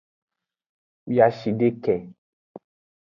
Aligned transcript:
Wiashideke. 1.09 1.95